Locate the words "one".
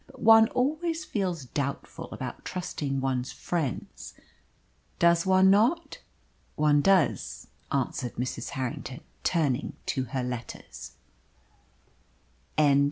0.19-0.47, 5.27-5.51, 6.55-6.81